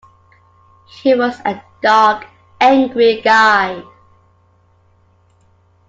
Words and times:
He 0.87 1.13
was 1.13 1.39
a 1.45 1.61
dark, 1.83 2.25
angry 2.59 3.21
guy. 3.21 3.83